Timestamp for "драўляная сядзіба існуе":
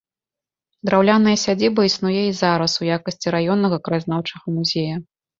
0.87-2.23